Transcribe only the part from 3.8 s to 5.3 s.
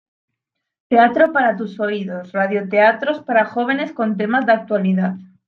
con temas de actualidad.